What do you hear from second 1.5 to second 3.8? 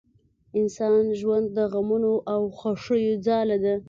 د غمونو او خوښیو ځاله ده